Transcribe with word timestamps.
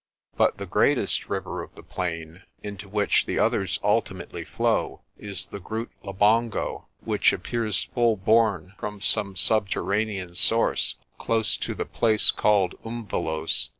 But 0.35 0.57
the 0.57 0.65
greatest 0.65 1.29
river 1.29 1.61
of 1.61 1.75
the 1.75 1.83
plain, 1.83 2.41
into 2.63 2.89
which 2.89 3.27
the 3.27 3.37
others 3.37 3.79
ultimately 3.83 4.43
flow, 4.43 5.01
is 5.15 5.45
the 5.45 5.59
Groot 5.59 5.91
Labongo, 6.03 6.87
which 7.01 7.31
appears 7.31 7.83
full 7.83 8.15
born 8.15 8.73
from 8.79 8.99
some 8.99 9.35
subterranean 9.35 10.33
source 10.33 10.95
close 11.19 11.55
to 11.57 11.75
the 11.75 11.85
place 11.85 12.31
called 12.31 12.73
Umvelos'. 12.83 13.69